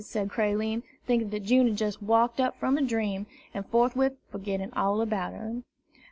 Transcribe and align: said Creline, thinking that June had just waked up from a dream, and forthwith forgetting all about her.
said 0.03 0.29
Creline, 0.31 0.81
thinking 1.05 1.29
that 1.29 1.41
June 1.43 1.67
had 1.67 1.77
just 1.77 2.01
waked 2.01 2.39
up 2.39 2.57
from 2.59 2.75
a 2.75 2.81
dream, 2.81 3.27
and 3.53 3.67
forthwith 3.67 4.13
forgetting 4.31 4.73
all 4.73 4.99
about 4.99 5.33
her. 5.33 5.61